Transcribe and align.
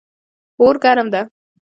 اور 0.59 0.75
ګرم 0.83 1.07
ده 1.13 1.21